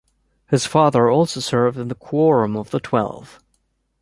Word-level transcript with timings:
His 0.47 0.65
father 0.65 1.11
also 1.11 1.39
served 1.41 1.77
in 1.77 1.87
the 1.89 1.93
Quorum 1.93 2.57
of 2.57 2.71
the 2.71 2.79
Twelve. 2.79 3.39